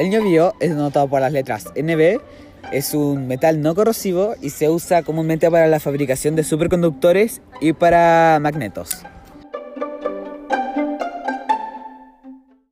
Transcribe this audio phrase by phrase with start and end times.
[0.00, 2.22] El niobio es denotado por las letras NB,
[2.72, 7.74] es un metal no corrosivo y se usa comúnmente para la fabricación de superconductores y
[7.74, 9.02] para magnetos.